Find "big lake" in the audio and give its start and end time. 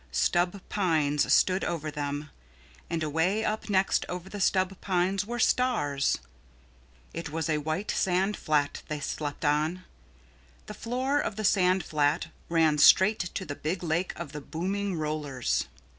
13.53-14.13